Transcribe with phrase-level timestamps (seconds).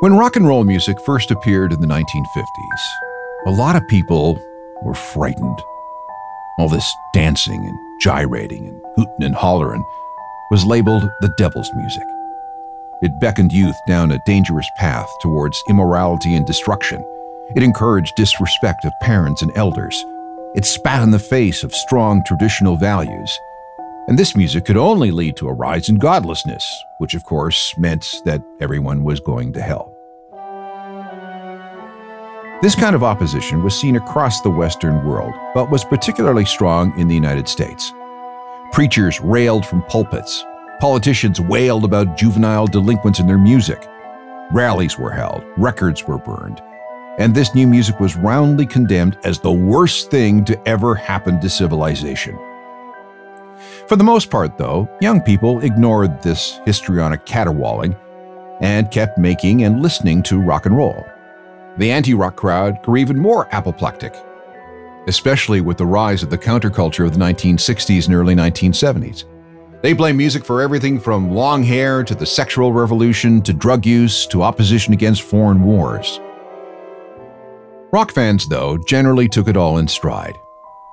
[0.00, 4.38] When rock and roll music first appeared in the 1950s, a lot of people
[4.82, 5.58] were frightened.
[6.58, 9.82] All this dancing and gyrating and hooting and hollering
[10.50, 12.02] was labeled the devil's music.
[13.00, 17.02] It beckoned youth down a dangerous path towards immorality and destruction.
[17.56, 20.04] It encouraged disrespect of parents and elders.
[20.54, 23.38] It spat in the face of strong traditional values.
[24.08, 28.20] And this music could only lead to a rise in godlessness, which of course meant
[28.26, 29.95] that everyone was going to hell.
[32.62, 37.08] This kind of opposition was seen across the Western world, but was particularly strong in
[37.08, 37.92] the United States.
[38.72, 40.44] Preachers railed from pulpits,
[40.78, 43.88] Politicians wailed about juvenile delinquents in their music.
[44.52, 46.62] Rallies were held, records were burned,
[47.18, 51.48] and this new music was roundly condemned as the worst thing to ever happen to
[51.48, 52.38] civilization.
[53.88, 57.96] For the most part, though, young people ignored this histrionic caterwauling
[58.60, 61.06] and kept making and listening to rock and roll.
[61.78, 64.14] The anti rock crowd grew even more apoplectic,
[65.06, 69.24] especially with the rise of the counterculture of the 1960s and early 1970s.
[69.82, 74.26] They blame music for everything from long hair to the sexual revolution to drug use
[74.28, 76.18] to opposition against foreign wars.
[77.92, 80.36] Rock fans, though, generally took it all in stride.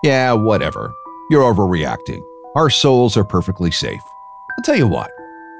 [0.04, 0.94] Yeah, whatever.
[1.30, 2.22] You're overreacting.
[2.56, 4.02] Our souls are perfectly safe.
[4.58, 5.10] I'll tell you what,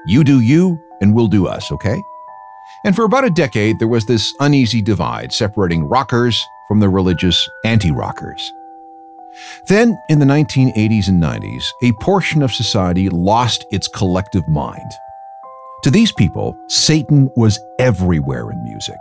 [0.06, 2.00] you do you, and we'll do us, okay?
[2.84, 7.48] And for about a decade, there was this uneasy divide separating rockers from the religious
[7.64, 8.52] anti rockers.
[9.66, 14.90] Then, in the 1980s and 90s, a portion of society lost its collective mind.
[15.82, 18.98] To these people, Satan was everywhere in music.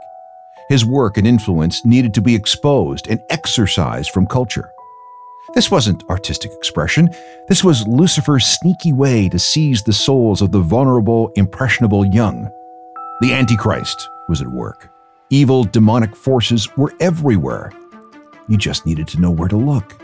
[0.70, 4.72] His work and influence needed to be exposed and exorcised from culture.
[5.54, 7.10] This wasn't artistic expression,
[7.48, 12.50] this was Lucifer's sneaky way to seize the souls of the vulnerable, impressionable young.
[13.24, 14.90] The Antichrist was at work.
[15.30, 17.72] Evil, demonic forces were everywhere.
[18.50, 19.96] You just needed to know where to look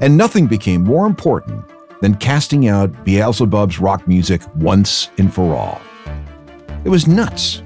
[0.00, 1.64] and nothing became more important
[2.00, 5.80] than casting out Beelzebub's rock music once and for all.
[6.84, 7.62] It was nuts.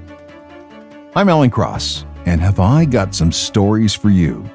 [1.15, 4.47] I'm Alan Cross, and have I got some stories for you?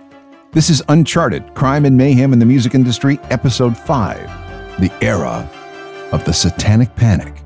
[0.52, 5.50] This is Uncharted Crime and Mayhem in the Music Industry, Episode 5 The Era
[6.12, 7.41] of the Satanic Panic.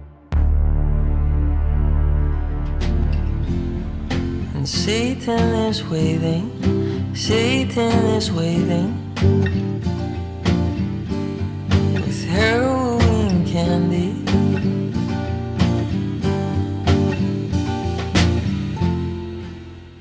[4.66, 9.02] Satan is waiting, Satan is waiting.
[12.28, 14.12] Heroin candy.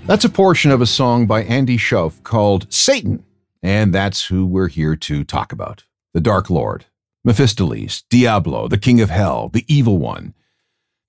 [0.07, 3.23] That's a portion of a song by Andy Shauf called Satan,
[3.61, 5.83] and that's who we're here to talk about.
[6.15, 6.85] The Dark Lord,
[7.23, 10.33] Mephistopheles, Diablo, the King of Hell, the Evil One,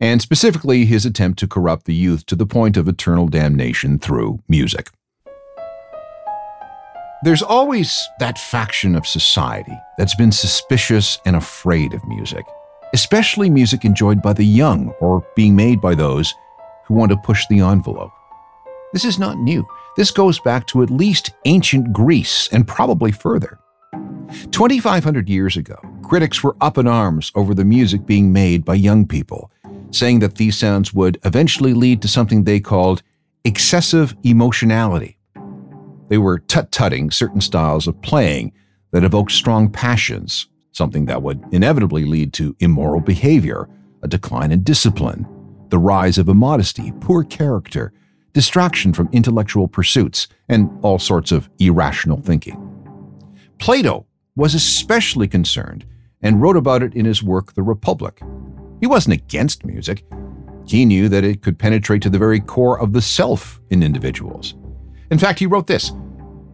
[0.01, 4.43] and specifically his attempt to corrupt the youth to the point of eternal damnation through
[4.49, 4.91] music.
[7.23, 12.45] There's always that faction of society that's been suspicious and afraid of music,
[12.93, 16.35] especially music enjoyed by the young or being made by those
[16.85, 18.12] who want to push the envelope.
[18.93, 19.67] This is not new.
[19.97, 23.59] This goes back to at least ancient Greece and probably further.
[24.51, 29.06] 2,500 years ago, critics were up in arms over the music being made by young
[29.06, 29.51] people,
[29.91, 33.03] saying that these sounds would eventually lead to something they called
[33.45, 35.17] excessive emotionality
[36.09, 38.53] they were tut tutting certain styles of playing
[38.93, 43.69] that evoked strong passions, something that would inevitably lead to immoral behavior,
[44.03, 45.27] a decline in discipline,
[45.71, 47.93] the rise of immodesty, poor character,
[48.33, 52.63] distraction from intellectual pursuits, and all sorts of irrational thinking.
[53.59, 55.85] Plato was especially concerned
[56.23, 58.21] and wrote about it in his work The Republic.
[58.81, 60.04] He wasn't against music.
[60.66, 64.54] He knew that it could penetrate to the very core of the self in individuals.
[65.10, 65.92] In fact, he wrote this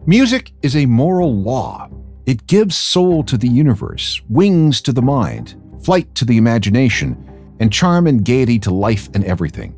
[0.05, 1.89] Music is a moral law.
[2.25, 7.17] It gives soul to the universe, wings to the mind, flight to the imagination,
[7.59, 9.77] and charm and gaiety to life and everything.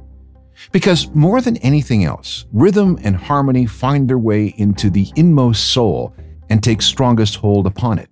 [0.71, 6.15] Because more than anything else, rhythm and harmony find their way into the inmost soul
[6.49, 8.09] and take strongest hold upon it.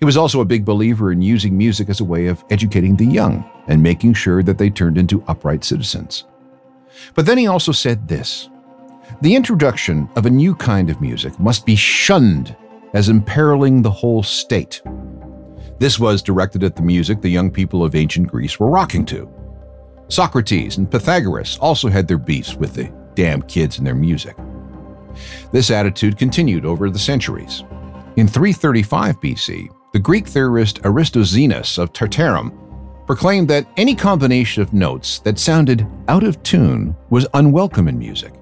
[0.00, 3.04] He was also a big believer in using music as a way of educating the
[3.04, 6.24] young and making sure that they turned into upright citizens.
[7.14, 8.48] But then he also said this
[9.20, 12.56] the introduction of a new kind of music must be shunned
[12.94, 14.80] as imperiling the whole state.
[15.78, 19.28] This was directed at the music the young people of ancient Greece were rocking to.
[20.08, 24.36] Socrates and Pythagoras also had their beefs with the damn kids and their music.
[25.52, 27.64] This attitude continued over the centuries.
[28.16, 32.56] In 335 BC, the Greek theorist Aristoxenus of Tarentum
[33.06, 38.32] proclaimed that any combination of notes that sounded out of tune was unwelcome in music.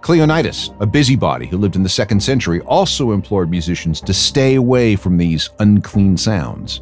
[0.00, 4.96] Cleonidas, a busybody who lived in the second century, also implored musicians to stay away
[4.96, 6.80] from these unclean sounds.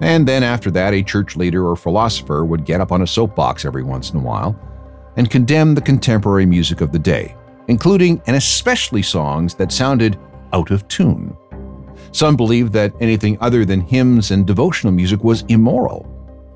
[0.00, 3.64] And then after that, a church leader or philosopher would get up on a soapbox
[3.64, 4.54] every once in a while
[5.16, 7.34] and condemn the contemporary music of the day,
[7.68, 10.18] including and especially songs that sounded
[10.52, 11.34] out of tune.
[12.16, 16.06] Some believed that anything other than hymns and devotional music was immoral,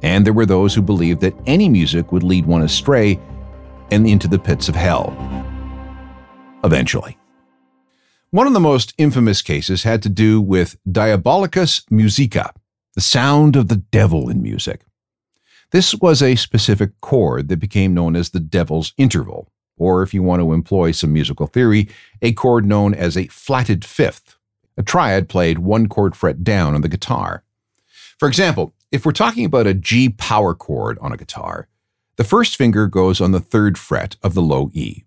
[0.03, 3.21] and there were those who believed that any music would lead one astray
[3.91, 5.15] and into the pits of hell.
[6.65, 7.19] Eventually.
[8.31, 12.55] One of the most infamous cases had to do with Diabolus in Musica,
[12.95, 14.87] the sound of the devil in music.
[15.73, 20.23] This was a specific chord that became known as the devil's interval, or if you
[20.23, 21.87] want to employ some musical theory,
[22.23, 24.39] a chord known as a flatted fifth.
[24.77, 27.45] A triad played one chord fret down on the guitar.
[28.19, 31.69] For example, if we're talking about a G power chord on a guitar,
[32.17, 35.05] the first finger goes on the third fret of the low E.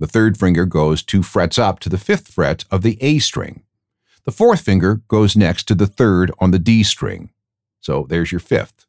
[0.00, 3.62] The third finger goes two frets up to the fifth fret of the A string.
[4.24, 7.30] The fourth finger goes next to the third on the D string.
[7.80, 8.86] So there's your fifth.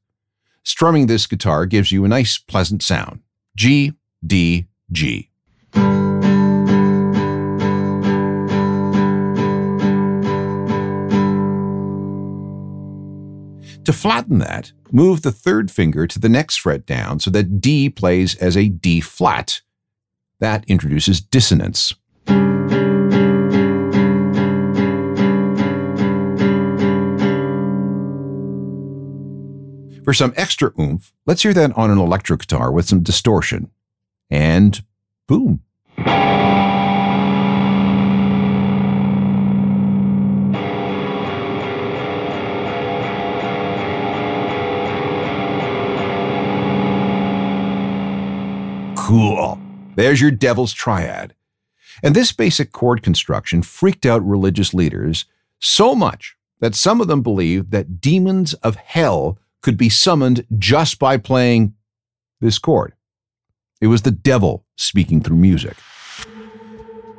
[0.63, 3.22] Strumming this guitar gives you a nice, pleasant sound
[3.56, 3.94] G,
[4.25, 5.30] D, G.
[13.85, 17.87] To flatten that, move the third finger to the next fret down so that D
[17.87, 19.61] plays as a D flat.
[20.39, 21.93] That introduces dissonance.
[30.03, 33.69] For some extra oomph, let's hear that on an electric guitar with some distortion.
[34.31, 34.83] And
[35.27, 35.61] boom.
[49.95, 51.33] There's your devil's triad.
[52.03, 55.25] And this basic chord construction freaked out religious leaders
[55.59, 61.00] so much that some of them believed that demons of hell could be summoned just
[61.00, 61.74] by playing
[62.42, 62.94] this chord.
[63.81, 65.77] It was the devil speaking through music.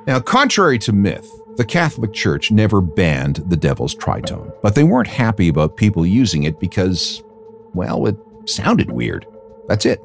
[0.06, 5.08] Now, contrary to myth, the Catholic Church never banned the devil's tritone, but they weren't
[5.08, 7.22] happy about people using it because,
[7.75, 9.26] well, it sounded weird.
[9.67, 10.00] That's it.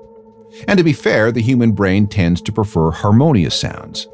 [0.67, 4.07] And to be fair, the human brain tends to prefer harmonious sounds.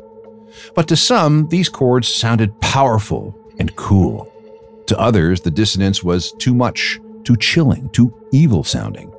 [0.76, 4.32] But to some, these chords sounded powerful and cool.
[4.88, 9.14] To others, the dissonance was too much too chilling, too evil sounding.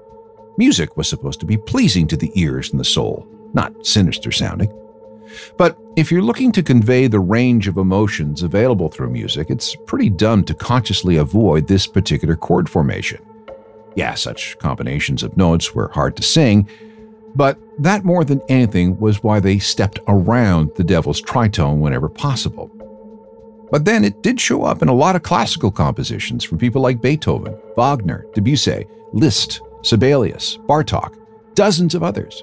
[0.56, 4.72] Music was supposed to be pleasing to the ears and the soul, not sinister sounding.
[5.58, 10.08] But if you're looking to convey the range of emotions available through music, it's pretty
[10.08, 13.20] dumb to consciously avoid this particular chord formation.
[13.94, 16.66] Yeah, such combinations of notes were hard to sing,
[17.34, 22.70] but that more than anything was why they stepped around the devil's tritone whenever possible.
[23.70, 27.02] But then it did show up in a lot of classical compositions from people like
[27.02, 31.16] Beethoven, Wagner, Debussy, Liszt, Sibelius, Bartok,
[31.54, 32.42] dozens of others.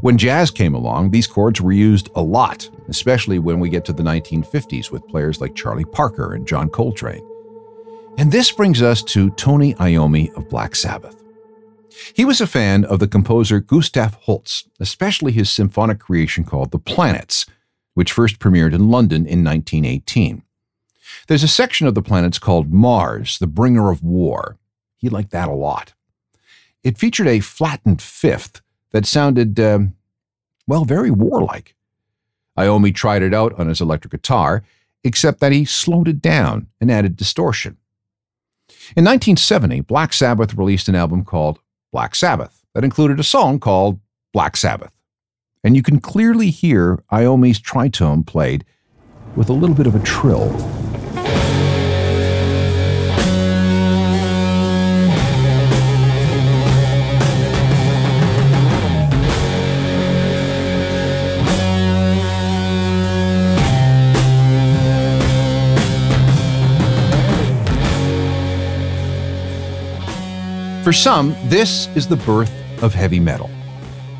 [0.00, 3.92] When jazz came along, these chords were used a lot, especially when we get to
[3.92, 7.26] the 1950s with players like Charlie Parker and John Coltrane.
[8.16, 11.23] And this brings us to Tony Iommi of Black Sabbath.
[12.14, 16.78] He was a fan of the composer Gustav Holst, especially his symphonic creation called The
[16.78, 17.46] Planets,
[17.94, 20.42] which first premiered in London in 1918.
[21.28, 24.58] There's a section of the planets called Mars, the bringer of war.
[24.96, 25.94] He liked that a lot.
[26.82, 28.60] It featured a flattened fifth
[28.90, 29.94] that sounded, um,
[30.66, 31.74] well, very warlike.
[32.58, 34.64] Iommi tried it out on his electric guitar,
[35.02, 37.76] except that he slowed it down and added distortion.
[38.96, 41.58] In 1970, Black Sabbath released an album called
[41.94, 44.00] Black Sabbath that included a song called
[44.32, 44.90] Black Sabbath
[45.62, 48.64] and you can clearly hear Iommi's tritone played
[49.36, 50.50] with a little bit of a trill.
[70.84, 73.48] For some, this is the birth of heavy metal.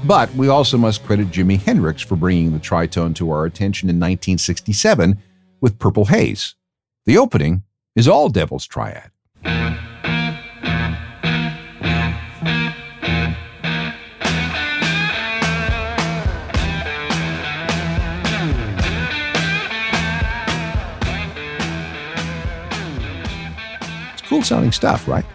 [0.07, 3.97] But we also must credit Jimi Hendrix for bringing the tritone to our attention in
[3.97, 5.19] 1967
[5.61, 6.55] with Purple Haze.
[7.05, 9.11] The opening is all Devil's Triad.
[24.15, 25.27] It's cool sounding stuff, right?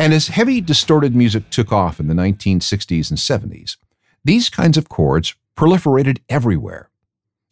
[0.00, 3.76] And as heavy, distorted music took off in the 1960s and 70s,
[4.24, 6.88] these kinds of chords proliferated everywhere.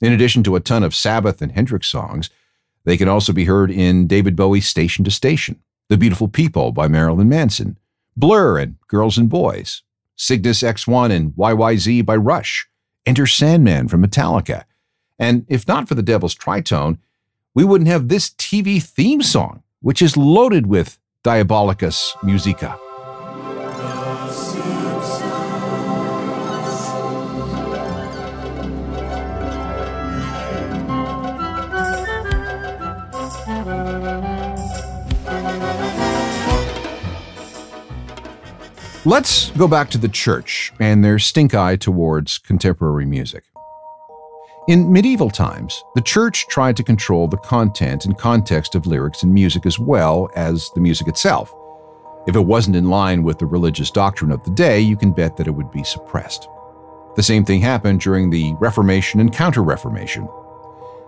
[0.00, 2.31] In addition to a ton of Sabbath and Hendrix songs,
[2.85, 6.88] they can also be heard in David Bowie's Station to Station, The Beautiful People by
[6.88, 7.78] Marilyn Manson,
[8.17, 9.83] Blur and Girls and Boys,
[10.17, 12.67] Cygnus X1 and YYZ by Rush,
[13.05, 14.64] Enter Sandman from Metallica.
[15.19, 16.97] And if not for the Devil's Tritone,
[17.55, 22.78] we wouldn't have this TV theme song, which is loaded with Diabolus in Musica.
[39.04, 43.44] Let's go back to the church and their stink eye towards contemporary music.
[44.68, 49.32] In medieval times, the church tried to control the content and context of lyrics and
[49.32, 51.54] music as well as the music itself.
[52.26, 55.38] If it wasn't in line with the religious doctrine of the day, you can bet
[55.38, 56.50] that it would be suppressed.
[57.16, 60.28] The same thing happened during the Reformation and Counter Reformation.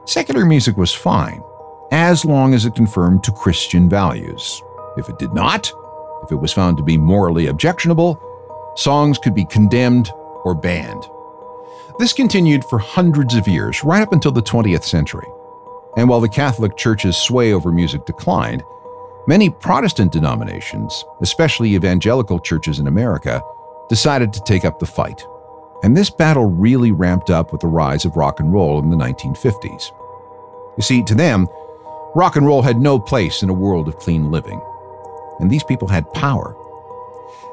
[0.06, 1.42] Secular music was fine,
[1.92, 4.62] as long as it conformed to Christian values.
[4.96, 5.70] If it did not,
[6.22, 8.18] if it was found to be morally objectionable,
[8.76, 10.10] songs could be condemned
[10.44, 11.04] or banned.
[12.00, 15.26] This continued for hundreds of years, right up until the 20th century.
[15.98, 18.62] And while the Catholic Church's sway over music declined,
[19.26, 23.42] many Protestant denominations, especially evangelical churches in America,
[23.90, 25.26] decided to take up the fight.
[25.82, 28.96] And this battle really ramped up with the rise of rock and roll in the
[28.96, 29.92] 1950s.
[30.78, 31.48] You see, to them,
[32.14, 34.62] rock and roll had no place in a world of clean living.
[35.38, 36.56] And these people had power.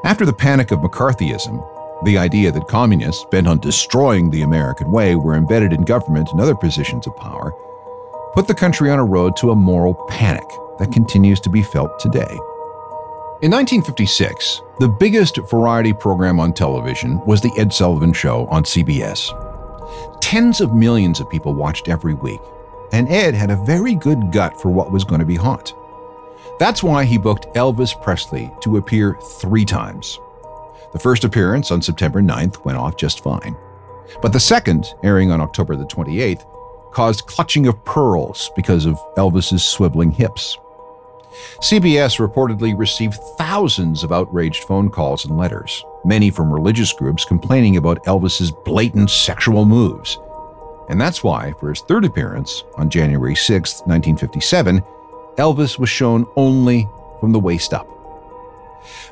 [0.05, 5.15] After the panic of McCarthyism, the idea that communists bent on destroying the American way
[5.15, 7.53] were embedded in government and other positions of power
[8.37, 11.99] put the country on a road to a moral panic that continues to be felt
[11.99, 12.37] today.
[13.41, 19.31] In 1956, the biggest variety program on television was The Ed Sullivan Show on CBS.
[20.21, 22.41] Tens of millions of people watched every week,
[22.91, 25.73] and Ed had a very good gut for what was going to be hot.
[26.59, 30.19] That's why he booked Elvis Presley to appear three times.
[30.94, 33.56] The first appearance on September 9th went off just fine.
[34.22, 36.46] But the second, airing on October the 28th,
[36.91, 40.58] caused clutching of pearls because of Elvis's swiveling hips.
[41.62, 47.77] CBS reportedly received thousands of outraged phone calls and letters, many from religious groups complaining
[47.77, 50.17] about Elvis's blatant sexual moves.
[50.89, 54.82] And that's why, for his third appearance on January 6, 1957,
[55.38, 56.88] Elvis was shown only
[57.20, 57.88] from the waist up.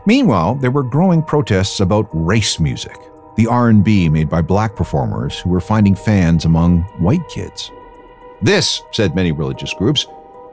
[0.05, 2.97] Meanwhile, there were growing protests about race music,
[3.35, 7.71] the R&B made by black performers who were finding fans among white kids.
[8.41, 10.07] This, said many religious groups,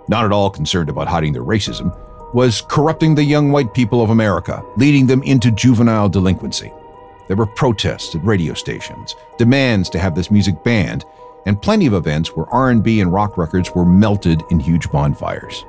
[0.09, 1.97] not at all concerned about hiding their racism,
[2.35, 6.73] was corrupting the young white people of America, leading them into juvenile delinquency.
[7.29, 11.05] There were protests at radio stations, demands to have this music banned,
[11.47, 15.65] and plenty of events where R&B and rock records were melted in huge bonfires.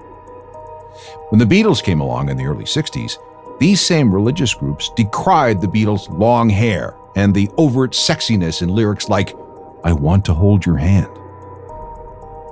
[1.30, 3.18] When the Beatles came along in the early 60s,
[3.64, 9.08] these same religious groups decried the Beatles' long hair and the overt sexiness in lyrics
[9.08, 9.34] like,
[9.86, 11.08] I want to hold your hand.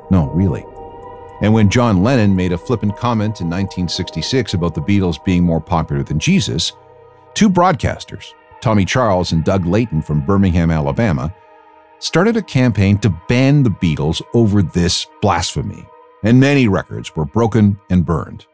[0.09, 0.65] No, really.
[1.41, 5.59] And when John Lennon made a flippant comment in 1966 about the Beatles being more
[5.59, 6.71] popular than Jesus,
[7.33, 11.35] two broadcasters, Tommy Charles and Doug Layton from Birmingham, Alabama,
[11.99, 15.85] started a campaign to ban the Beatles over this blasphemy,
[16.23, 18.45] and many records were broken and burned.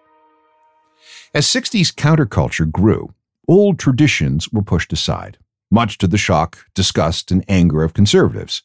[1.37, 3.13] As 60s counterculture grew,
[3.47, 5.37] old traditions were pushed aside,
[5.69, 8.63] much to the shock, disgust, and anger of conservatives.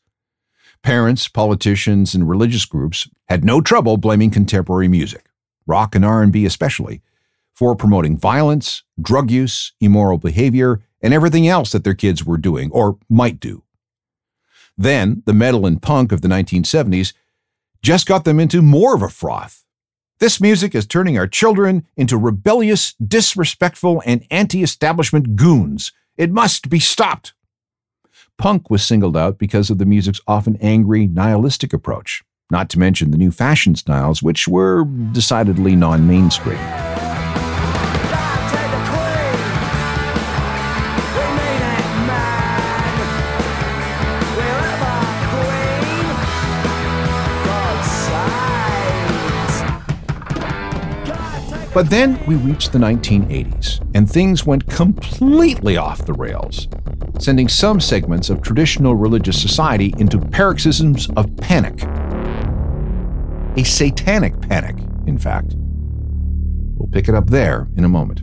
[0.83, 5.27] Parents, politicians, and religious groups had no trouble blaming contemporary music,
[5.67, 7.03] rock and R&B especially,
[7.53, 12.71] for promoting violence, drug use, immoral behavior, and everything else that their kids were doing
[12.71, 13.65] or might do.
[14.79, 17.13] Then, the metal and punk of the 1970s
[17.83, 19.63] just got them into more of a froth
[20.23, 25.91] this music is turning our children into rebellious, disrespectful, and anti establishment goons.
[26.17, 27.35] It must be stopped.
[28.39, 33.11] Punk was singled out because of the music's often angry, nihilistic approach, not to mention
[33.11, 36.92] the new fashion styles, which were decidedly non mainstream.
[51.75, 56.69] But then we reached the 1980s, and things went completely off the rails,
[57.19, 61.83] sending some segments of traditional religious society into paroxysms of panic.
[63.57, 64.77] A satanic panic,
[65.07, 65.55] in fact.
[66.77, 68.23] We'll pick it up there in a moment.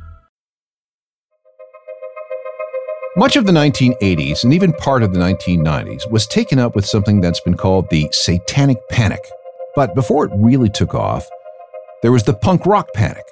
[3.17, 7.19] Much of the 1980s and even part of the 1990s was taken up with something
[7.19, 9.19] that's been called the Satanic Panic.
[9.75, 11.27] But before it really took off,
[12.01, 13.25] there was the punk rock panic.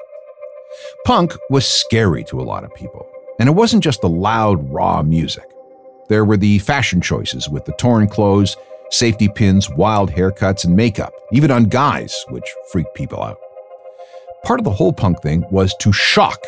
[1.06, 3.08] Punk was scary to a lot of people,
[3.40, 5.46] and it wasn't just the loud, raw music.
[6.10, 8.58] There were the fashion choices with the torn clothes,
[8.90, 13.38] safety pins, wild haircuts, and makeup, even on guys, which freaked people out.
[14.44, 16.48] Part of the whole punk thing was to shock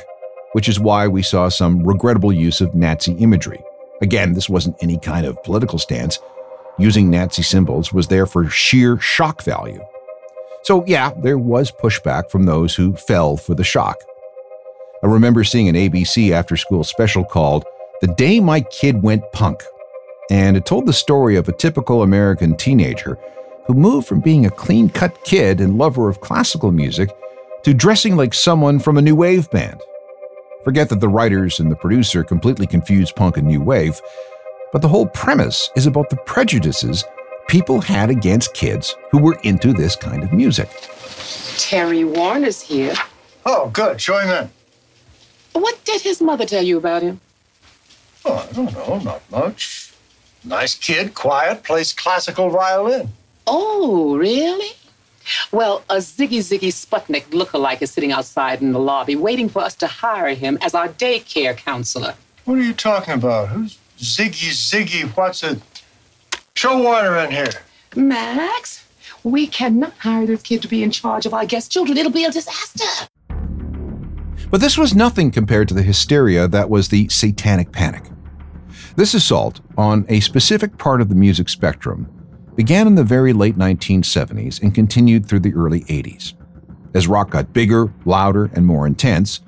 [0.53, 3.61] which is why we saw some regrettable use of Nazi imagery.
[4.01, 6.19] Again, this wasn't any kind of political stance.
[6.77, 9.83] Using Nazi symbols was there for sheer shock value.
[10.63, 13.97] So, yeah, there was pushback from those who fell for the shock.
[15.03, 17.65] I remember seeing an ABC after school special called
[18.01, 19.63] The Day My Kid Went Punk,
[20.29, 23.17] and it told the story of a typical American teenager
[23.65, 27.09] who moved from being a clean cut kid and lover of classical music
[27.63, 29.81] to dressing like someone from a new wave band.
[30.63, 33.99] Forget that the writers and the producer completely confused punk and new wave,
[34.71, 37.03] but the whole premise is about the prejudices
[37.47, 40.69] people had against kids who were into this kind of music.
[41.57, 42.93] Terry Warner's here.
[43.45, 43.99] Oh, good.
[43.99, 45.61] Show him in.
[45.61, 47.19] What did his mother tell you about him?
[48.23, 48.99] Oh, I don't know.
[48.99, 49.91] Not much.
[50.43, 53.09] Nice kid, quiet, plays classical violin.
[53.47, 54.71] Oh, really?
[55.51, 59.75] Well, a Ziggy Ziggy Sputnik lookalike is sitting outside in the lobby waiting for us
[59.75, 62.15] to hire him as our daycare counselor.
[62.45, 63.49] What are you talking about?
[63.49, 65.09] Who's Ziggy Ziggy?
[65.15, 65.59] What's it?
[66.55, 67.51] Show Warner in here.
[67.95, 68.87] Max,
[69.23, 71.97] we cannot hire this kid to be in charge of our guest children.
[71.97, 73.07] It'll be a disaster.
[74.49, 78.03] But this was nothing compared to the hysteria that was the satanic panic.
[78.97, 82.09] This assault on a specific part of the music spectrum
[82.61, 86.35] began in the very late 1970s and continued through the early 80s.
[86.93, 89.41] As rock got bigger, louder, and more intense,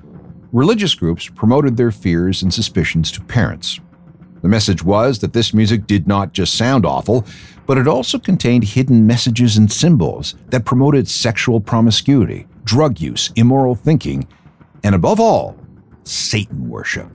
[0.50, 3.78] religious groups promoted their fears and suspicions to parents.
[4.42, 7.24] The message was that this music did not just sound awful,
[7.66, 13.76] but it also contained hidden messages and symbols that promoted sexual promiscuity, drug use, immoral
[13.76, 14.26] thinking,
[14.82, 15.56] and above all,
[16.02, 17.12] Satan worship.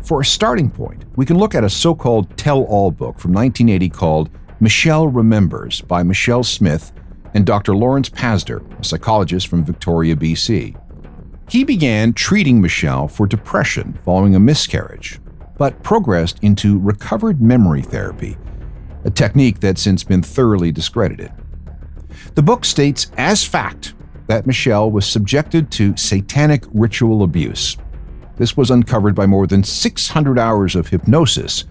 [0.00, 3.34] For a starting point, we can look at a so called tell all book from
[3.34, 4.30] 1980 called
[4.62, 6.92] Michelle Remembers by Michelle Smith
[7.34, 7.74] and Dr.
[7.74, 10.80] Lawrence Pazder, a psychologist from Victoria, BC.
[11.50, 15.18] He began treating Michelle for depression following a miscarriage,
[15.58, 18.36] but progressed into recovered memory therapy,
[19.04, 21.32] a technique that's since been thoroughly discredited.
[22.36, 23.94] The book states as fact
[24.28, 27.76] that Michelle was subjected to satanic ritual abuse.
[28.36, 31.64] This was uncovered by more than 600 hours of hypnosis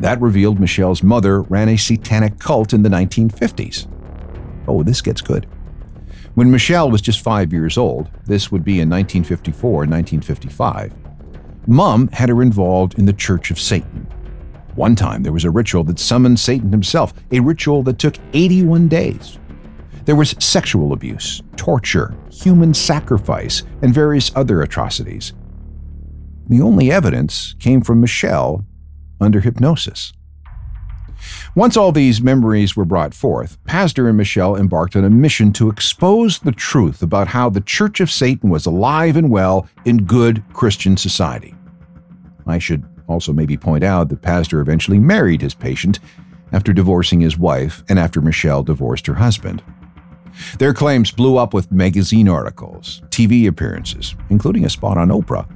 [0.00, 3.86] that revealed Michelle's mother ran a satanic cult in the 1950s.
[4.66, 5.46] Oh, this gets good.
[6.34, 10.94] When Michelle was just five years old, this would be in 1954 and 1955,
[11.66, 14.06] Mom had her involved in the Church of Satan.
[14.74, 18.88] One time there was a ritual that summoned Satan himself, a ritual that took 81
[18.88, 19.38] days.
[20.04, 25.34] There was sexual abuse, torture, human sacrifice, and various other atrocities.
[26.48, 28.64] The only evidence came from Michelle
[29.20, 30.12] under hypnosis.
[31.54, 35.68] Once all these memories were brought forth, Pazder and Michelle embarked on a mission to
[35.68, 40.42] expose the truth about how the Church of Satan was alive and well in good
[40.52, 41.54] Christian society.
[42.46, 45.98] I should also maybe point out that Pazder eventually married his patient
[46.52, 49.62] after divorcing his wife and after Michelle divorced her husband.
[50.58, 55.48] Their claims blew up with magazine articles, TV appearances, including a spot on Oprah,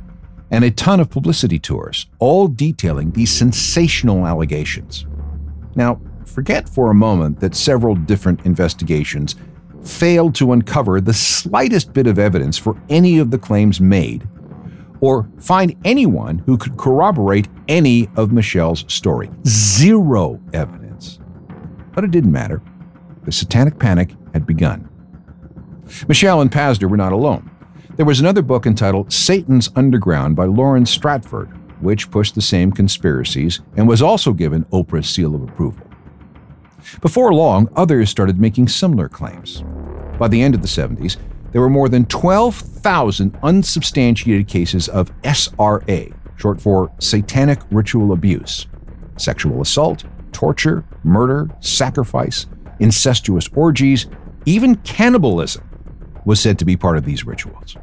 [0.51, 5.07] and a ton of publicity tours, all detailing these sensational allegations.
[5.75, 9.37] Now, forget for a moment that several different investigations
[9.83, 14.27] failed to uncover the slightest bit of evidence for any of the claims made,
[15.01, 19.31] or find anyone who could corroborate any of Michelle's story.
[19.47, 21.19] Zero evidence.
[21.93, 22.63] But it didn't matter.
[23.25, 24.89] The satanic panic had begun.
[26.09, 27.51] Michelle and Pazder were not alone.
[27.97, 31.47] There was another book entitled Satan's Underground by Lauren Stratford,
[31.81, 35.87] which pushed the same conspiracies and was also given Oprah's seal of approval.
[37.01, 39.63] Before long, others started making similar claims.
[40.19, 41.19] By the end of the 70s,
[41.53, 48.67] there were more than 12,000 unsubstantiated cases of SRA, short for satanic ritual abuse,
[49.19, 50.03] sexual assault,
[50.33, 52.47] torture, murder, sacrifice,
[52.81, 54.07] incestuous orgies,
[54.47, 55.63] even cannibalism
[56.25, 57.77] was said to be part of these rituals.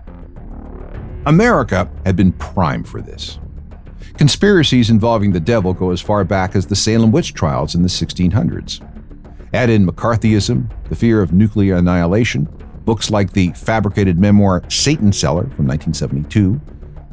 [1.25, 3.39] America had been primed for this.
[4.17, 7.87] Conspiracies involving the devil go as far back as the Salem witch trials in the
[7.87, 8.81] 1600s.
[9.53, 12.47] Add in McCarthyism, the fear of nuclear annihilation,
[12.85, 16.59] books like the fabricated memoir Satan Seller from 1972,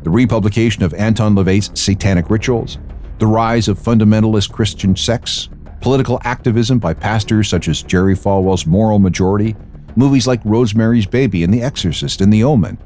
[0.03, 2.79] the republication of Anton LaVey's Satanic Rituals,
[3.19, 5.49] the rise of fundamentalist Christian sects,
[5.81, 9.57] political activism by pastors such as Jerry Falwell's Moral Majority,
[9.99, 12.79] movies like Rosemary's Baby and The Exorcist and The Omen.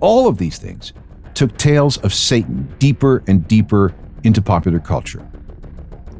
[0.00, 0.94] All of these things
[1.34, 5.28] took tales of Satan deeper and deeper into popular culture.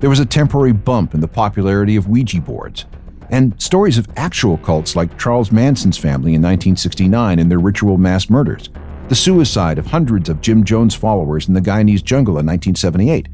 [0.01, 2.85] There was a temporary bump in the popularity of Ouija boards,
[3.31, 8.29] and stories of actual cults like Charles Manson's family in 1969 and their ritual mass
[8.29, 8.69] murders,
[9.09, 13.29] the suicide of hundreds of Jim Jones followers in the Guyanese jungle in 1978.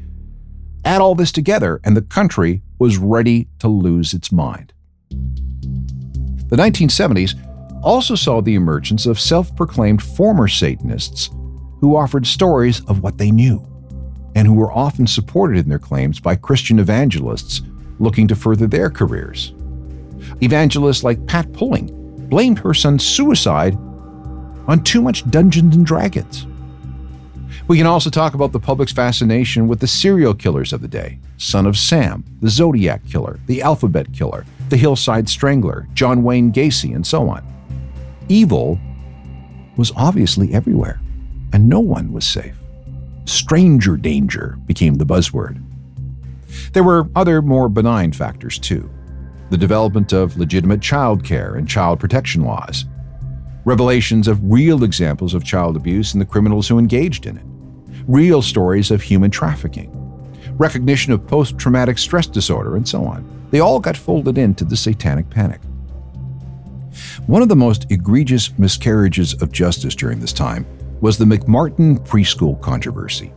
[0.85, 4.71] Add all this together, and the country was ready to lose its mind.
[6.51, 11.29] The 1970s also saw the emergence of self proclaimed former Satanists
[11.79, 13.65] who offered stories of what they knew,
[14.35, 17.61] and who were often supported in their claims by Christian evangelists
[17.99, 19.53] looking to further their careers.
[20.41, 21.87] Evangelists like Pat Pulling
[22.29, 23.75] blamed her son's suicide
[24.67, 26.45] on too much Dungeons and Dragons.
[27.69, 31.19] We can also talk about the public's fascination with the serial killers of the day
[31.37, 36.95] Son of Sam, the Zodiac Killer, the Alphabet Killer, the Hillside Strangler, John Wayne Gacy,
[36.95, 37.45] and so on.
[38.29, 38.79] Evil
[39.77, 40.99] was obviously everywhere,
[41.53, 42.55] and no one was safe.
[43.25, 45.61] Stranger danger became the buzzword.
[46.73, 48.89] There were other more benign factors too
[49.49, 52.85] the development of legitimate child care and child protection laws,
[53.65, 57.43] revelations of real examples of child abuse and the criminals who engaged in it,
[58.07, 59.91] real stories of human trafficking,
[60.53, 63.40] recognition of post traumatic stress disorder, and so on.
[63.51, 65.61] They all got folded into the satanic panic.
[67.27, 70.65] One of the most egregious miscarriages of justice during this time
[71.01, 73.31] was the McMartin preschool controversy.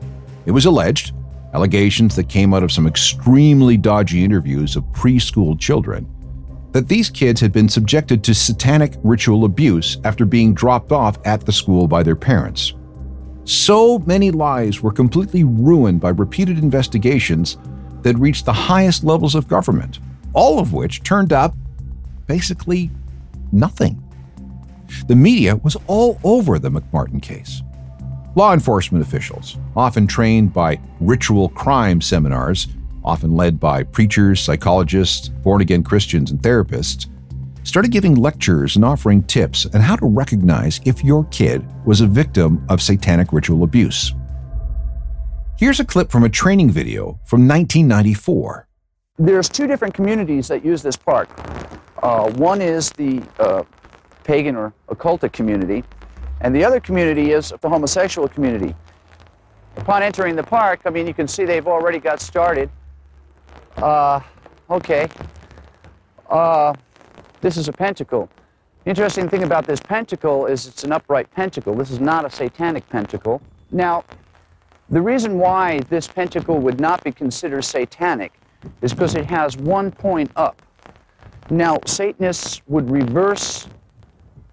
[0.47, 1.13] It was alleged
[1.55, 6.07] allegations that came out of some extremely dodgy interviews of preschool children,
[6.73, 11.47] that these kids had been subjected to satanic ritual abuse after being dropped off at
[11.47, 12.75] the school by their parents.
[13.45, 17.57] So many lives were completely ruined by repeated investigations
[18.05, 19.99] that reached the highest levels of government,
[20.33, 21.55] all of which turned up
[22.27, 22.91] basically
[23.51, 24.01] nothing.
[25.09, 27.63] The media was all over the McMartin case.
[28.37, 32.69] Law enforcement officials, often trained by ritual crime seminars,
[33.05, 37.07] often led by preachers, psychologists, born again Christians, and therapists,
[37.63, 42.07] started giving lectures and offering tips on how to recognize if your kid was a
[42.07, 44.13] victim of satanic ritual abuse.
[45.57, 48.67] Here's a clip from a training video from 1994.
[49.21, 51.29] There's two different communities that use this park.
[52.03, 53.63] Uh, one is the uh,
[54.25, 55.85] pagan or occultic community,
[56.41, 58.75] and the other community is the homosexual community.
[59.77, 62.69] Upon entering the park, I mean, you can see they've already got started.
[63.77, 64.19] Uh,
[64.71, 65.07] okay.
[66.29, 66.75] Uh,
[67.43, 68.29] this is a pentacle.
[68.83, 71.77] The interesting thing about this pentacle is it's an upright pentacle.
[71.77, 73.41] This is not a satanic pentacle.
[73.71, 74.05] Now,
[74.91, 78.33] the reason why this pentacle would not be considered satanic
[78.83, 80.61] is because it has one point up.
[81.51, 83.67] Now, Satanists would reverse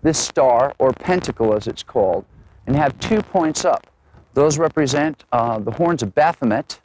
[0.02, 2.26] this star, or pentacle as it's called,
[2.66, 3.88] and have two points up.
[4.34, 6.80] Those represent uh, the horns of Baphomet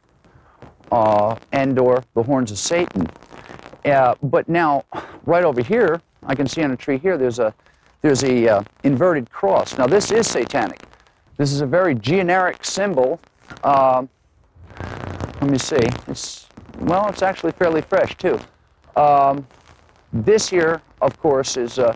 [0.92, 3.08] uh, and or the horns of Satan.
[3.84, 4.84] Uh, but now,
[5.24, 7.54] right over here, I can see on a tree here, there's a,
[8.02, 9.78] there's a uh, inverted cross.
[9.78, 10.82] Now this is satanic.
[11.36, 13.20] This is a very generic symbol.
[13.64, 14.08] Um,
[15.40, 15.76] let me see.
[16.08, 16.46] It's,
[16.80, 18.38] well, it's actually fairly fresh too.
[18.96, 19.46] Um,
[20.12, 21.90] this here, of course, is a,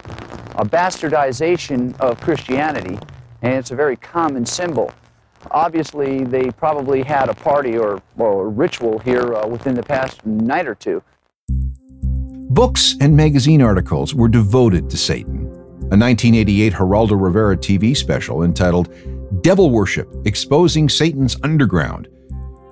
[0.57, 2.99] a bastardization of Christianity,
[3.43, 4.93] and it's a very common symbol.
[5.53, 10.25] Obviously, they probably had a party or, or a ritual here uh, within the past
[10.27, 11.03] night or two.
[12.51, 15.47] Books and magazine articles were devoted to Satan.
[15.93, 18.93] A 1988 Geraldo Rivera TV special entitled
[19.43, 22.09] Devil Worship Exposing Satan's Underground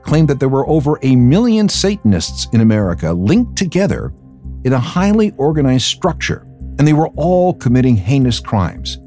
[0.03, 4.13] claimed that there were over a million Satanists in America linked together
[4.65, 6.47] in a highly organized structure,
[6.79, 8.99] and they were all committing heinous crimes.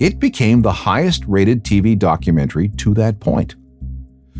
[0.00, 3.56] It became the highest rated TV documentary to that point.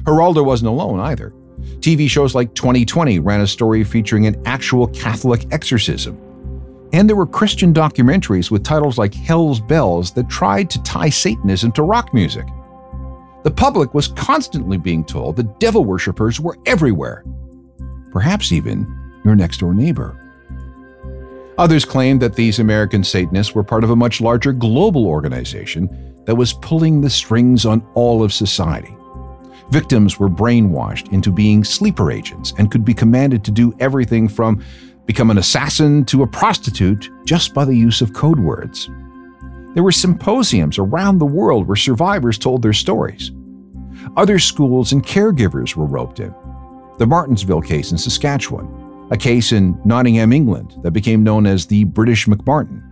[0.03, 1.33] Geraldo wasn't alone either.
[1.81, 6.20] TV shows like 2020 ran a story featuring an actual Catholic exorcism.
[6.97, 11.71] And there were Christian documentaries with titles like Hell's Bells that tried to tie Satanism
[11.73, 12.47] to rock music.
[13.45, 17.23] The public was constantly being told that devil worshippers were everywhere,
[18.13, 18.87] perhaps even
[19.27, 20.19] your next door neighbor.
[21.59, 26.35] Others claimed that these American Satanists were part of a much larger global organization that
[26.35, 28.97] was pulling the strings on all of society.
[29.69, 34.65] Victims were brainwashed into being sleeper agents and could be commanded to do everything from
[35.07, 38.90] become an assassin to a prostitute just by the use of code words.
[39.75, 43.31] There were symposiums around the world where survivors told their stories.
[44.16, 46.35] Other schools and caregivers were roped in.
[46.99, 51.85] The Martensville case in Saskatchewan, a case in Nottingham, England that became known as the
[51.85, 52.83] British McMartin,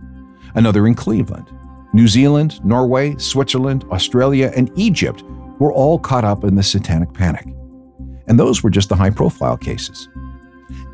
[0.55, 1.51] another in Cleveland.
[1.93, 5.23] New Zealand, Norway, Switzerland, Australia, and Egypt
[5.59, 7.47] were all caught up in the satanic panic.
[8.27, 10.09] And those were just the high profile cases.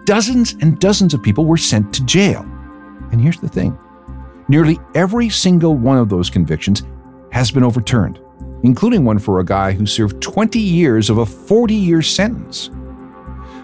[0.06, 2.42] Dozens and dozens of people were sent to jail.
[3.12, 3.78] And here's the thing
[4.48, 6.84] nearly every single one of those convictions
[7.32, 8.20] has been overturned,
[8.64, 12.70] including one for a guy who served 20 years of a 40 year sentence.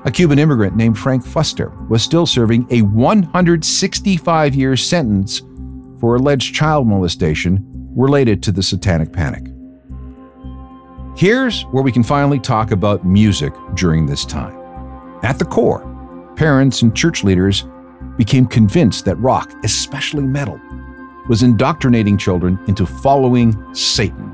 [0.05, 5.41] A Cuban immigrant named Frank Fuster was still serving a 165 year sentence
[5.99, 9.51] for alleged child molestation related to the Satanic Panic.
[11.17, 14.55] Here's where we can finally talk about music during this time.
[15.23, 15.86] At the core,
[16.37, 17.65] parents and church leaders
[18.15, 20.61] became convinced that rock, especially metal,
[21.27, 24.33] was indoctrinating children into following Satan.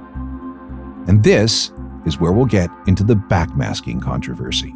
[1.08, 1.72] And this
[2.06, 4.74] is where we'll get into the backmasking controversy.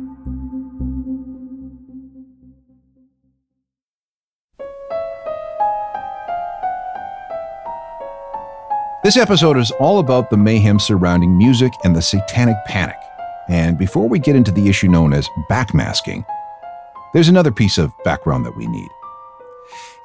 [9.04, 12.98] This episode is all about the mayhem surrounding music and the satanic panic.
[13.50, 16.26] And before we get into the issue known as backmasking,
[17.18, 18.92] there's another piece of background that we need.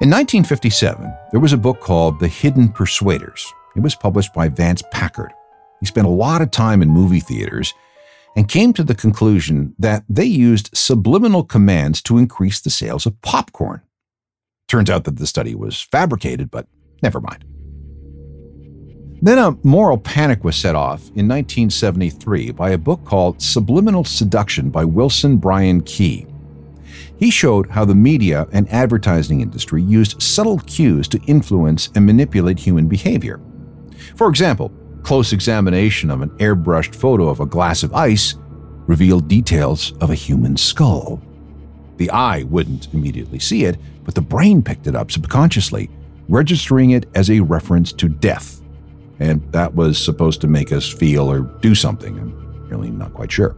[0.01, 3.53] In 1957, there was a book called The Hidden Persuaders.
[3.75, 5.31] It was published by Vance Packard.
[5.79, 7.75] He spent a lot of time in movie theaters
[8.35, 13.21] and came to the conclusion that they used subliminal commands to increase the sales of
[13.21, 13.83] popcorn.
[14.67, 16.65] Turns out that the study was fabricated, but
[17.03, 17.45] never mind.
[19.21, 24.71] Then a moral panic was set off in 1973 by a book called Subliminal Seduction
[24.71, 26.25] by Wilson Bryan Key.
[27.23, 32.59] He showed how the media and advertising industry used subtle cues to influence and manipulate
[32.59, 33.39] human behavior.
[34.17, 38.35] For example, close examination of an airbrushed photo of a glass of ice
[38.87, 41.21] revealed details of a human skull.
[41.95, 45.89] The eye wouldn't immediately see it, but the brain picked it up subconsciously,
[46.27, 48.59] registering it as a reference to death
[49.19, 52.19] and that was supposed to make us feel or do something.
[52.19, 53.55] I'm really not quite sure.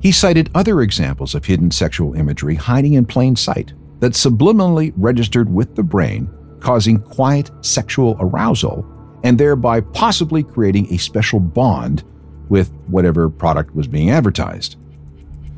[0.00, 5.52] He cited other examples of hidden sexual imagery hiding in plain sight that subliminally registered
[5.52, 8.86] with the brain, causing quiet sexual arousal
[9.22, 12.02] and thereby possibly creating a special bond
[12.48, 14.76] with whatever product was being advertised.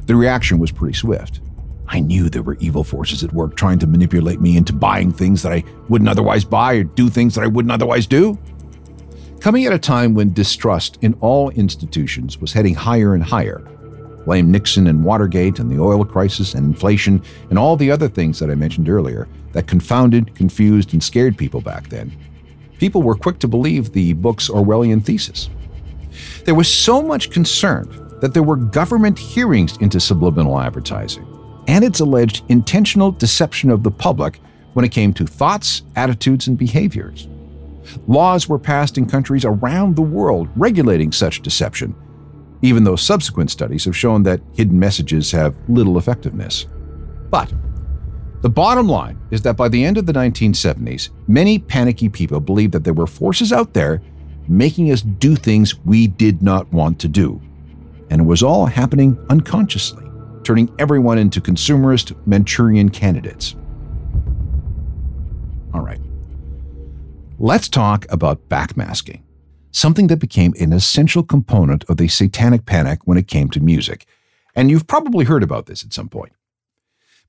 [0.06, 1.40] The reaction was pretty swift.
[1.86, 5.42] I knew there were evil forces at work trying to manipulate me into buying things
[5.42, 8.38] that I wouldn't otherwise buy or do things that I wouldn't otherwise do.
[9.40, 13.62] Coming at a time when distrust in all institutions was heading higher and higher,
[14.24, 18.38] blame Nixon and Watergate and the oil crisis and inflation and all the other things
[18.38, 22.16] that I mentioned earlier that confounded, confused, and scared people back then.
[22.78, 25.48] People were quick to believe the book's Orwellian thesis.
[26.44, 31.26] There was so much concern that there were government hearings into subliminal advertising
[31.68, 34.40] and its alleged intentional deception of the public
[34.72, 37.28] when it came to thoughts, attitudes, and behaviors.
[38.06, 41.94] Laws were passed in countries around the world regulating such deception,
[42.62, 46.66] even though subsequent studies have shown that hidden messages have little effectiveness.
[47.30, 47.52] But
[48.40, 52.72] the bottom line is that by the end of the 1970s, many panicky people believed
[52.72, 54.02] that there were forces out there
[54.48, 57.40] making us do things we did not want to do.
[58.10, 60.04] And it was all happening unconsciously,
[60.42, 63.54] turning everyone into consumerist Manchurian candidates.
[65.72, 66.00] All right.
[67.38, 69.22] Let's talk about backmasking,
[69.72, 74.06] something that became an essential component of the satanic panic when it came to music.
[74.54, 76.32] And you've probably heard about this at some point.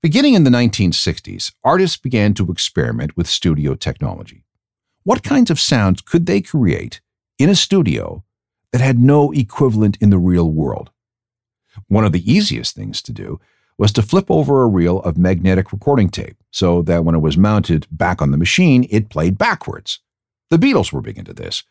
[0.01, 4.43] Beginning in the 1960s, artists began to experiment with studio technology.
[5.03, 6.99] What kinds of sounds could they create
[7.39, 8.23] in a studio
[8.71, 10.91] that had no equivalent in the real world?
[11.87, 13.39] One of the easiest things to do
[13.77, 17.37] was to flip over a reel of magnetic recording tape so that when it was
[17.37, 19.99] mounted back on the machine, it played backwards.
[20.49, 21.63] The Beatles were big into this.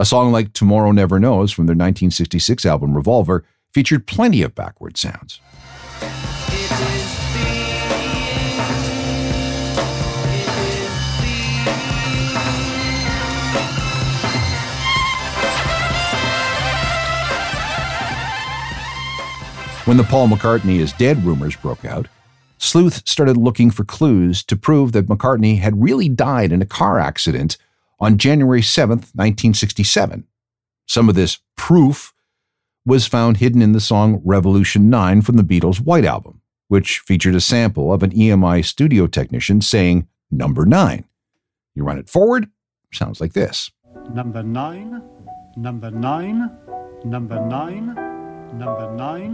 [0.00, 4.96] A song like Tomorrow Never Knows from their 1966 album Revolver featured plenty of backward
[4.96, 5.40] sounds.
[19.84, 22.06] When the Paul McCartney is dead rumors broke out,
[22.58, 27.00] Sleuth started looking for clues to prove that McCartney had really died in a car
[27.00, 27.56] accident
[27.98, 30.26] on January 7th, 1967.
[30.86, 32.14] Some of this proof
[32.86, 37.34] was found hidden in the song Revolution 9 from the Beatles' White Album, which featured
[37.34, 41.04] a sample of an EMI studio technician saying number 9.
[41.74, 42.48] You run it forward,
[42.92, 43.70] sounds like this.
[44.14, 45.02] Number 9,
[45.56, 46.50] number 9,
[47.04, 47.94] number 9,
[48.54, 49.32] number 9,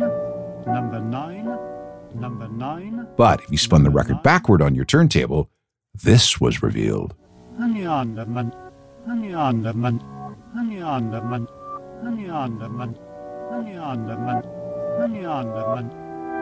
[0.67, 1.59] number 9,
[2.15, 3.09] number 9.
[3.17, 5.51] But if you spun the record backward on your turntable,
[5.95, 7.15] this was revealed.
[7.59, 8.53] Honeyonderman,
[9.07, 10.03] honeyonderman,
[10.57, 11.49] honeyonderman,
[12.03, 12.99] honeyonderman,
[13.53, 14.45] honeyonderman,
[15.01, 15.91] honeyonderman,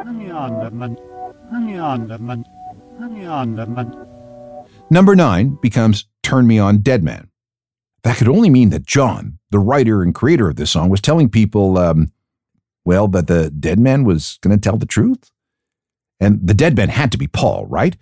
[0.06, 0.96] honeyonderman,
[1.52, 2.44] honeyonderman,
[2.98, 4.08] honeyonderman.
[4.88, 7.28] Number 9 becomes Turn Me On Dead Man.
[8.04, 11.28] That could only mean that John, the writer and creator of this song, was telling
[11.28, 12.10] people, um,
[12.84, 15.30] well, that the dead man was going to tell the truth.
[16.18, 17.96] And the dead man had to be Paul, right?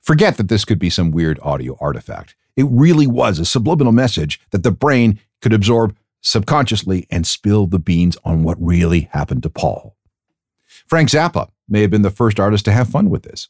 [0.00, 2.36] Forget that this could be some weird audio artifact.
[2.56, 7.78] It really was a subliminal message that the brain could absorb subconsciously and spill the
[7.78, 9.96] beans on what really happened to Paul.
[10.86, 13.48] Frank Zappa may have been the first artist to have fun with this.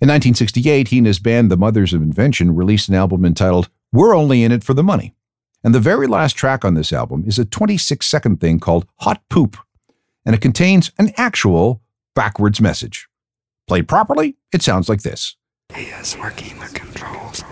[0.00, 4.14] In 1968, he and his band, The Mothers of Invention, released an album entitled We're
[4.14, 5.14] Only in It for the Money.
[5.62, 9.22] And the very last track on this album is a 26 second thing called Hot
[9.28, 9.56] Poop,
[10.24, 11.82] and it contains an actual
[12.14, 13.08] backwards message.
[13.66, 15.36] Played properly, it sounds like this.
[15.74, 17.44] He is working the controls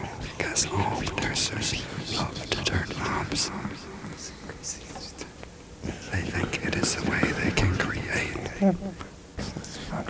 [0.59, 3.51] because all producers love to turn knobs.
[6.11, 8.35] They think it is the way they can create.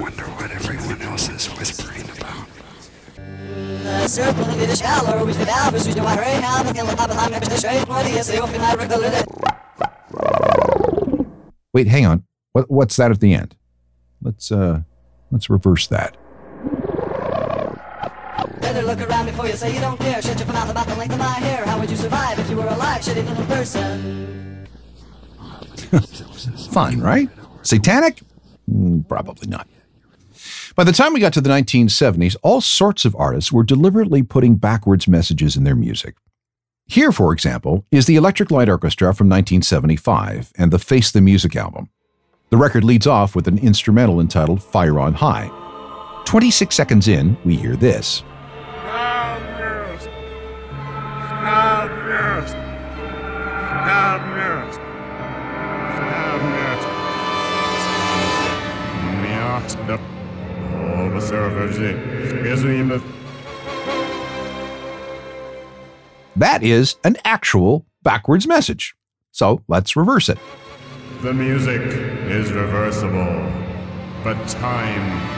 [0.00, 2.46] Wonder what everyone else is whispering about.
[11.74, 12.24] Wait, hang on.
[12.52, 13.54] What, what's that at the end?
[14.22, 14.82] Let's uh,
[15.30, 16.16] let's reverse that.
[18.88, 20.22] Look around before you say you don't care.
[20.22, 21.66] Shut your mouth about the length of my hair.
[21.66, 23.02] How would you survive if you were alive?
[23.02, 24.66] Shitty little person.
[26.72, 27.28] Fun, right?
[27.60, 28.20] Satanic?
[28.66, 29.68] Mm, Probably not.
[30.74, 34.56] By the time we got to the 1970s, all sorts of artists were deliberately putting
[34.56, 36.14] backwards messages in their music.
[36.86, 41.54] Here, for example, is the Electric Light Orchestra from 1975 and the Face the Music
[41.56, 41.90] album.
[42.48, 45.50] The record leads off with an instrumental entitled Fire on High.
[46.24, 48.22] 26 seconds in, we hear this.
[66.36, 68.94] That is an actual backwards message.
[69.32, 70.38] So let's reverse it.
[71.22, 73.52] The music is reversible,
[74.22, 75.37] but time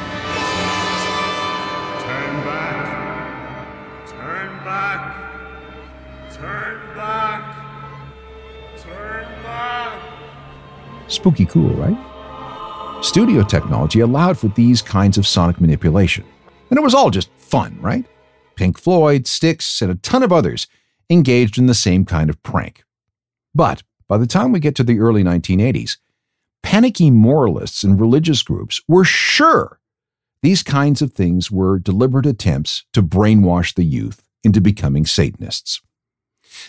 [11.21, 13.05] Spooky cool, right?
[13.05, 16.25] Studio technology allowed for these kinds of sonic manipulation.
[16.71, 18.07] And it was all just fun, right?
[18.57, 20.67] Pink Floyd, Styx, and a ton of others
[21.11, 22.85] engaged in the same kind of prank.
[23.55, 25.99] But by the time we get to the early 1980s,
[26.63, 29.79] panicky moralists and religious groups were sure
[30.43, 35.83] these kinds of things were deliberate attempts to brainwash the youth into becoming Satanists.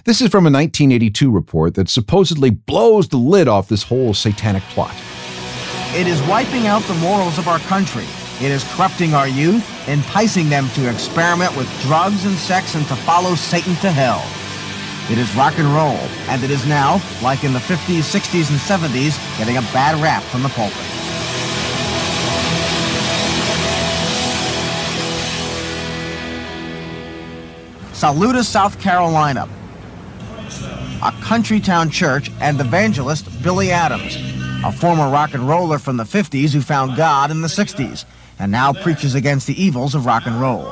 [0.05, 4.63] This is from a 1982 report that supposedly blows the lid off this whole satanic
[4.63, 4.95] plot.
[5.93, 8.05] It is wiping out the morals of our country.
[8.39, 12.95] It is corrupting our youth, enticing them to experiment with drugs and sex and to
[12.95, 14.23] follow Satan to hell.
[15.11, 15.99] It is rock and roll,
[16.29, 20.23] and it is now, like in the 50s, 60s, and 70s, getting a bad rap
[20.23, 20.77] from the pulpit.
[27.93, 29.47] Saluda, South Carolina.
[31.03, 34.17] A country town church and evangelist Billy Adams,
[34.63, 38.05] a former rock and roller from the 50s who found God in the 60s
[38.37, 40.71] and now preaches against the evils of rock and roll,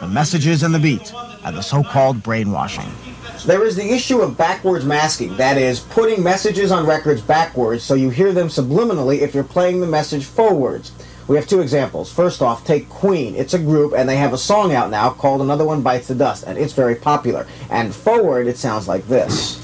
[0.00, 1.14] the messages and the beat,
[1.46, 2.92] and the so-called brainwashing.
[3.46, 7.94] There is the issue of backwards masking, that is, putting messages on records backwards so
[7.94, 10.92] you hear them subliminally if you're playing the message forwards.
[11.26, 12.12] We have two examples.
[12.12, 13.34] First off, take Queen.
[13.34, 16.14] It's a group, and they have a song out now called Another One Bites the
[16.14, 17.46] Dust, and it's very popular.
[17.70, 19.59] And forward, it sounds like this.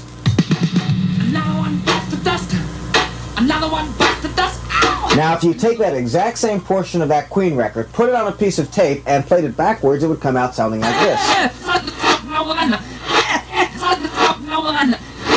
[3.57, 4.61] Another one bites the dust.
[4.69, 5.13] Ow!
[5.15, 8.27] Now, if you take that exact same portion of that Queen record, put it on
[8.27, 11.19] a piece of tape, and played it backwards, it would come out sounding like this.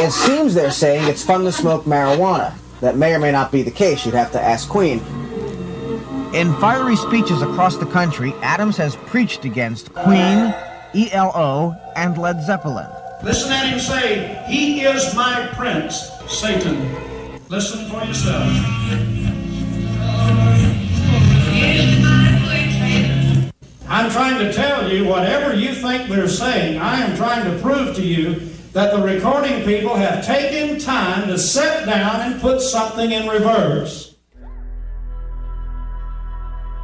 [0.02, 2.54] It seems they're saying it's fun to smoke marijuana.
[2.80, 4.04] That may or may not be the case.
[4.04, 4.98] You'd have to ask Queen.
[6.34, 10.54] In fiery speeches across the country, Adams has preached against Queen,
[10.94, 12.88] ELO, and Led Zeppelin.
[13.22, 17.09] Listen at him say, He is my prince, Satan.
[17.50, 18.46] Listen for yourself.
[23.88, 27.96] I'm trying to tell you, whatever you think we're saying, I am trying to prove
[27.96, 28.34] to you
[28.72, 34.14] that the recording people have taken time to sit down and put something in reverse.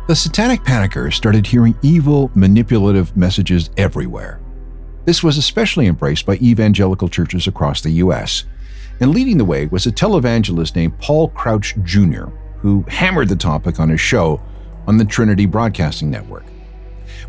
[0.08, 4.40] The satanic panickers started hearing evil, manipulative messages everywhere.
[5.04, 8.46] This was especially embraced by evangelical churches across the U.S.,
[9.00, 12.26] and leading the way was a televangelist named Paul Crouch Jr.,
[12.58, 14.40] who hammered the topic on his show
[14.86, 16.44] on the Trinity Broadcasting Network.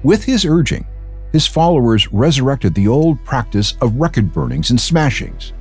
[0.03, 0.85] With his urging,
[1.31, 5.51] his followers resurrected the old practice of record burnings and smashings.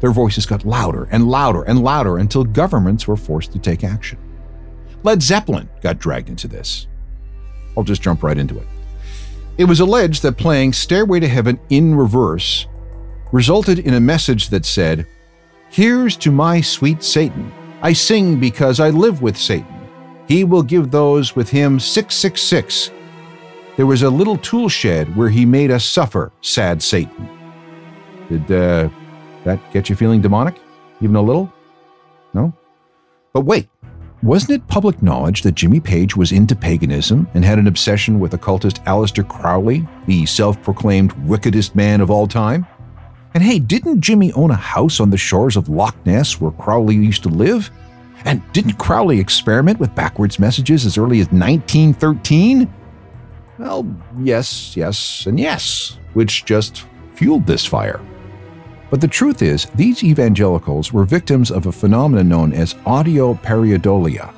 [0.00, 4.18] Their voices got louder and louder and louder until governments were forced to take action.
[5.02, 6.86] Led Zeppelin got dragged into this.
[7.76, 8.66] I'll just jump right into it.
[9.58, 12.66] It was alleged that playing Stairway to Heaven in reverse
[13.32, 15.06] resulted in a message that said,
[15.70, 17.52] Here's to my sweet Satan.
[17.82, 19.66] I sing because I live with Satan.
[20.28, 22.90] He will give those with him 666
[23.76, 27.28] there was a little tool shed where he made us suffer, sad Satan.
[28.30, 28.88] Did uh,
[29.44, 30.58] that get you feeling demonic?
[31.02, 31.52] Even a little?
[32.32, 32.54] No?
[33.34, 33.68] But wait,
[34.22, 38.32] wasn't it public knowledge that Jimmy Page was into paganism and had an obsession with
[38.32, 42.66] occultist Aleister Crowley, the self proclaimed wickedest man of all time?
[43.36, 46.94] And hey, didn't Jimmy own a house on the shores of Loch Ness where Crowley
[46.94, 47.70] used to live?
[48.24, 52.72] And didn't Crowley experiment with backwards messages as early as 1913?
[53.58, 53.86] Well,
[54.20, 58.00] yes, yes, and yes, which just fueled this fire.
[58.88, 64.32] But the truth is, these evangelicals were victims of a phenomenon known as audio pareidolia.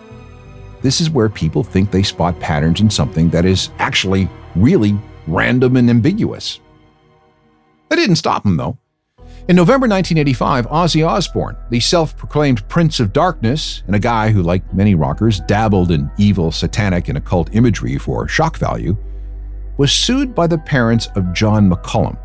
[0.82, 5.76] This is where people think they spot patterns in something that is actually really random
[5.76, 6.58] and ambiguous.
[7.90, 8.76] That didn't stop them, though.
[9.48, 14.42] In November 1985, Ozzy Osbourne, the self proclaimed Prince of Darkness, and a guy who,
[14.42, 18.94] like many rockers, dabbled in evil, satanic, and occult imagery for shock value,
[19.78, 22.18] was sued by the parents of John McCollum.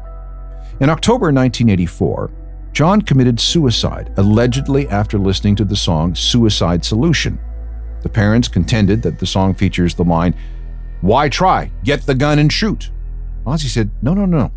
[0.82, 2.30] In October 1984,
[2.74, 7.40] John committed suicide, allegedly after listening to the song Suicide Solution.
[8.02, 10.36] The parents contended that the song features the line,
[11.00, 11.72] Why try?
[11.86, 12.92] Get the gun and shoot.
[13.46, 14.52] Ozzy said, No, no, no.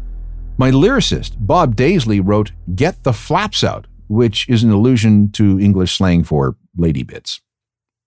[0.59, 5.97] My lyricist, Bob Daisley, wrote, Get the flaps out, which is an allusion to English
[5.97, 7.43] slang for lady bits.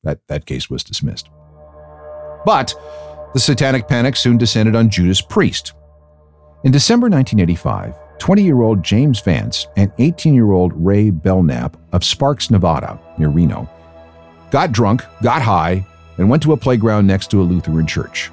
[0.04, 1.30] That, that case was dismissed.
[2.46, 2.74] But
[3.34, 5.74] the satanic panic soon descended on Judas Priest.
[6.64, 12.04] In December 1985, 20 year old James Vance and 18 year old Ray Belknap of
[12.04, 13.70] Sparks, Nevada, near Reno,
[14.50, 15.86] got drunk, got high,
[16.18, 18.32] and went to a playground next to a Lutheran church.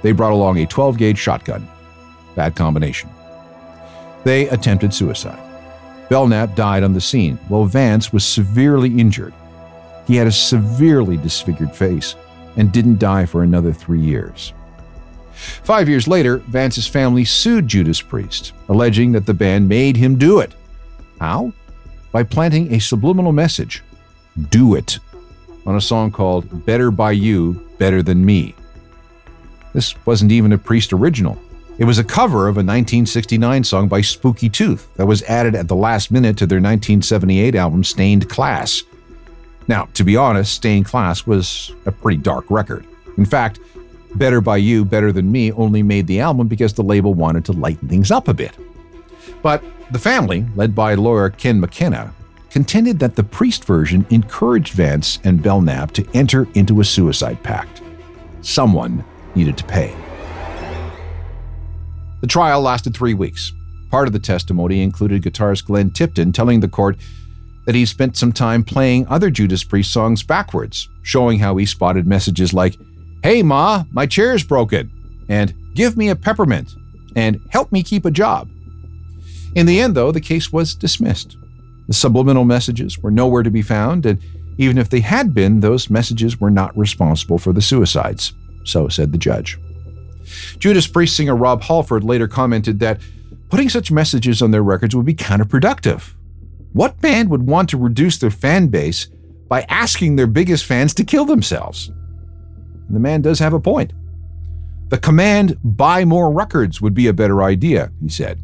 [0.00, 1.68] They brought along a 12 gauge shotgun.
[2.34, 3.10] Bad combination.
[4.24, 5.40] They attempted suicide.
[6.08, 9.34] Belknap died on the scene, while Vance was severely injured.
[10.06, 12.14] He had a severely disfigured face
[12.56, 14.52] and didn't die for another three years.
[15.32, 20.40] Five years later, Vance's family sued Judas Priest, alleging that the band made him do
[20.40, 20.52] it.
[21.20, 21.52] How?
[22.10, 23.82] By planting a subliminal message
[24.50, 24.98] Do it
[25.66, 28.54] on a song called Better by You, Better Than Me.
[29.74, 31.38] This wasn't even a Priest original.
[31.78, 35.68] It was a cover of a 1969 song by Spooky Tooth that was added at
[35.68, 38.82] the last minute to their 1978 album Stained Class.
[39.68, 42.84] Now, to be honest, Stained Class was a pretty dark record.
[43.16, 43.60] In fact,
[44.16, 47.52] Better by You, Better Than Me only made the album because the label wanted to
[47.52, 48.56] lighten things up a bit.
[49.40, 49.62] But
[49.92, 52.12] the family, led by lawyer Ken McKenna,
[52.50, 57.82] contended that the priest version encouraged Vance and Belknap to enter into a suicide pact.
[58.40, 59.04] Someone
[59.36, 59.94] needed to pay.
[62.20, 63.52] The trial lasted three weeks.
[63.90, 66.96] Part of the testimony included guitarist Glenn Tipton telling the court
[67.64, 72.06] that he spent some time playing other Judas Priest songs backwards, showing how he spotted
[72.06, 72.76] messages like,
[73.22, 74.90] Hey, Ma, my chair's broken,
[75.28, 76.74] and Give me a peppermint,
[77.14, 78.48] and Help me keep a job.
[79.54, 81.36] In the end, though, the case was dismissed.
[81.86, 84.18] The subliminal messages were nowhere to be found, and
[84.58, 88.34] even if they had been, those messages were not responsible for the suicides.
[88.64, 89.58] So said the judge.
[90.58, 93.00] Judas Priest singer Rob Halford later commented that
[93.48, 96.14] putting such messages on their records would be counterproductive.
[96.72, 99.08] What band would want to reduce their fan base
[99.48, 101.88] by asking their biggest fans to kill themselves?
[101.88, 103.92] And the man does have a point.
[104.88, 108.40] The command, buy more records, would be a better idea, he said.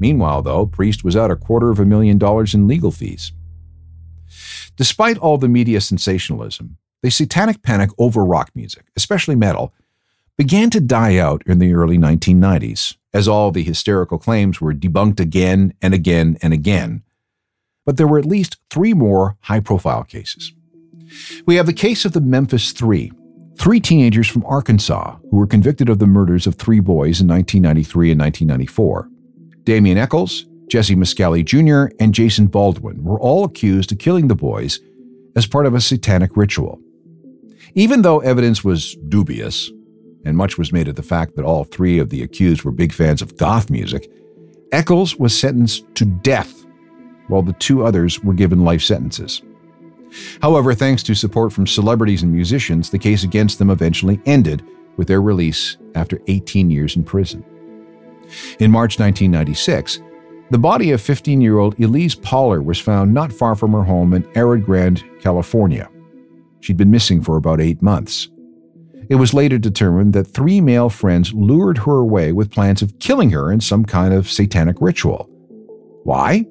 [0.00, 3.32] Meanwhile, though, Priest was out a quarter of a million dollars in legal fees.
[4.76, 9.72] Despite all the media sensationalism, the satanic panic over rock music, especially metal,
[10.36, 15.20] began to die out in the early 1990s, as all the hysterical claims were debunked
[15.20, 17.02] again and again and again.
[17.84, 20.52] But there were at least three more high profile cases.
[21.46, 23.12] We have the case of the Memphis Three,
[23.56, 28.12] three teenagers from Arkansas who were convicted of the murders of three boys in 1993
[28.12, 29.08] and 1994.
[29.64, 34.80] Damien Echols, Jesse Misskelley Jr., and Jason Baldwin were all accused of killing the boys
[35.36, 36.80] as part of a satanic ritual.
[37.74, 39.70] Even though evidence was dubious,
[40.24, 42.92] and much was made of the fact that all three of the accused were big
[42.92, 44.10] fans of goth music,
[44.72, 46.64] Echols was sentenced to death,
[47.28, 49.42] while the two others were given life sentences.
[50.40, 54.64] However, thanks to support from celebrities and musicians, the case against them eventually ended
[54.96, 57.44] with their release after 18 years in prison.
[58.58, 60.00] In March 1996,
[60.50, 64.14] the body of 15 year old Elyse Pahler was found not far from her home
[64.14, 65.88] in Arroyo Grande, California.
[66.60, 68.28] She'd been missing for about eight months.
[69.12, 73.28] It was later determined that three male friends lured her away with plans of killing
[73.32, 75.28] her in some kind of satanic ritual.
[76.04, 76.46] Why?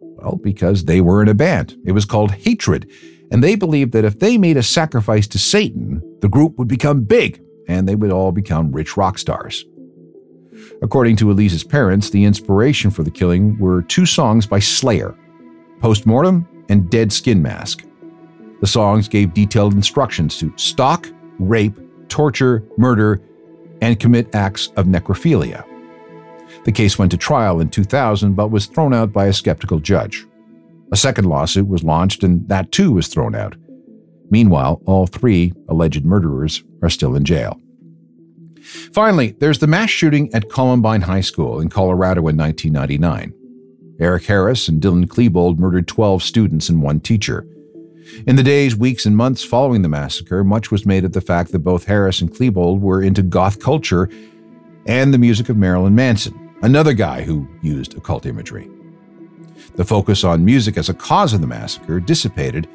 [0.00, 1.76] Well, because they were in a band.
[1.84, 2.88] It was called Hatred,
[3.32, 7.02] and they believed that if they made a sacrifice to Satan, the group would become
[7.02, 9.64] big and they would all become rich rock stars.
[10.82, 15.18] According to Elyse's parents, the inspiration for the killing were two songs by Slayer
[15.80, 17.84] Postmortem and Dead Skin Mask.
[18.60, 21.10] The songs gave detailed instructions to stalk,
[21.40, 21.76] rape,
[22.08, 23.20] torture, murder,
[23.80, 25.64] and commit acts of necrophilia.
[26.64, 30.26] The case went to trial in 2000 but was thrown out by a skeptical judge.
[30.92, 33.56] A second lawsuit was launched, and that too was thrown out.
[34.30, 37.60] Meanwhile, all three alleged murderers are still in jail.
[38.92, 43.34] Finally, there's the mass shooting at Columbine High School in Colorado in 1999.
[44.00, 47.46] Eric Harris and Dylan Klebold murdered 12 students and one teacher.
[48.26, 51.52] In the days, weeks, and months following the massacre, much was made of the fact
[51.52, 54.08] that both Harris and Klebold were into goth culture
[54.86, 58.68] and the music of Marilyn Manson, another guy who used occult imagery.
[59.76, 62.68] The focus on music as a cause of the massacre dissipated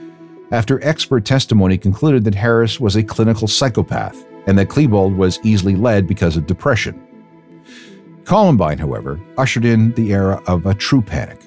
[0.51, 5.75] after expert testimony concluded that Harris was a clinical psychopath and that Klebold was easily
[5.75, 7.01] led because of depression.
[8.25, 11.39] Columbine, however, ushered in the era of a true panic,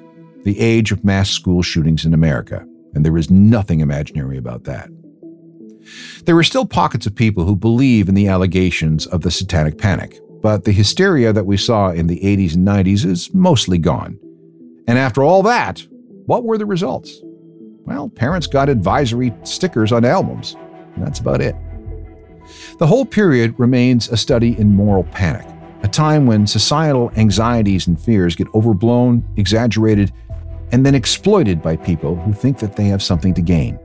[0.44, 4.88] the age of mass school shootings in America, and there is nothing imaginary about that.
[6.24, 10.20] There are still pockets of people who believe in the allegations of the satanic panic,
[10.40, 14.18] but the hysteria that we saw in the 80s and 90s is mostly gone.
[14.86, 15.86] And after all that,
[16.26, 17.20] what were the results?
[17.84, 20.56] Well, parents got advisory stickers on albums.
[20.96, 21.56] that's about it.
[22.78, 25.46] The whole period remains a study in moral panic,
[25.82, 30.12] a time when societal anxieties and fears get overblown, exaggerated,
[30.72, 33.78] and then exploited by people who think that they have something to gain.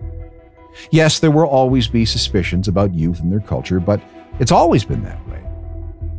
[0.91, 4.01] Yes, there will always be suspicions about youth and their culture, but
[4.39, 5.43] it's always been that way.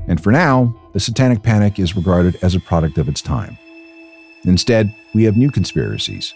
[0.08, 3.56] And for now, the satanic panic is regarded as a product of its time.
[4.44, 6.34] Instead, we have new conspiracies.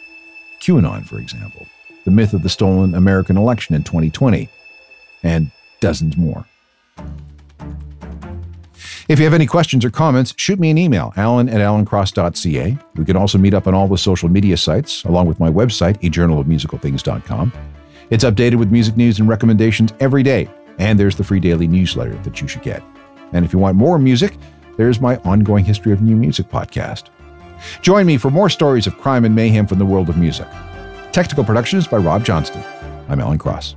[0.61, 1.67] QAnon, for example,
[2.05, 4.49] the myth of the stolen American election in 2020,
[5.23, 6.47] and dozens more.
[9.13, 12.79] If you have any questions or comments, shoot me an email, alan at alancross.ca.
[12.97, 16.01] We can also meet up on all the social media sites, along with my website,
[16.01, 17.53] ajournalofmusicalthings.com.
[18.09, 20.49] It's updated with music news and recommendations every day,
[20.79, 22.83] and there's the free daily newsletter that you should get.
[23.35, 24.39] And if you want more music,
[24.79, 27.11] there's my ongoing History of New Music podcast.
[27.83, 30.49] Join me for more stories of crime and mayhem from the world of music.
[31.13, 32.65] Technical production is by Rob Johnston.
[33.11, 33.77] I'm Alan Cross.